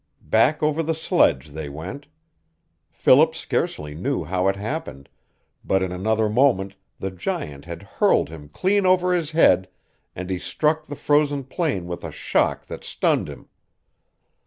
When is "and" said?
10.15-10.31